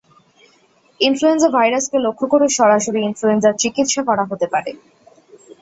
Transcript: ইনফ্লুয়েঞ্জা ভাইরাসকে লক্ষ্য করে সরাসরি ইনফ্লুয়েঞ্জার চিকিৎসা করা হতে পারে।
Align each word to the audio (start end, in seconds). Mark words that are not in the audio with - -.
ইনফ্লুয়েঞ্জা 0.99 1.49
ভাইরাসকে 1.49 1.97
লক্ষ্য 1.99 2.25
করে 2.27 2.45
সরাসরি 2.57 2.99
ইনফ্লুয়েঞ্জার 3.01 3.59
চিকিৎসা 3.61 4.01
করা 4.09 4.23
হতে 4.25 4.47
পারে। 4.53 4.71